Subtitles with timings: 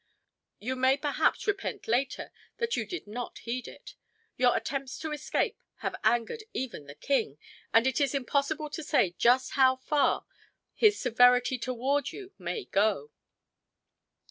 [0.57, 3.93] "You may perhaps repent later that you did not heed it.
[4.35, 7.37] Your attempts to escape have angered even the king,
[7.71, 10.25] and it is impossible to say just how far
[10.73, 13.11] his severity toward you may go."